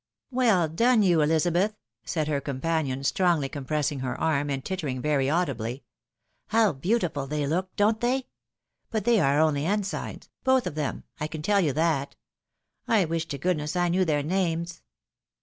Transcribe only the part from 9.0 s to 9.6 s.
they are